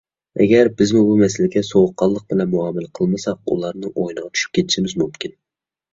ئەگەر 0.43 0.67
بىز 0.79 0.93
بۇ 0.95 1.01
مەسىلىگە 1.19 1.63
سوغۇققانلىق 1.67 2.25
بىلەن 2.33 2.51
مۇئامىلە 2.55 2.89
قىلمىساق، 3.01 3.53
ئۇلارنىڭ 3.53 3.93
ئويۇنىغا 3.95 4.33
چۈشۈپ 4.39 4.57
كېتىشىمىز 4.59 4.97
مۇمكىن. 5.03 5.37